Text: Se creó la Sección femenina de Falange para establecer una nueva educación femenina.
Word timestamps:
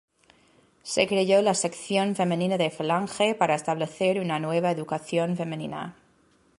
Se 0.81 1.05
creó 1.07 1.43
la 1.43 1.53
Sección 1.53 2.15
femenina 2.15 2.57
de 2.57 2.71
Falange 2.71 3.35
para 3.35 3.53
establecer 3.53 4.19
una 4.19 4.39
nueva 4.39 4.71
educación 4.71 5.37
femenina. 5.37 5.95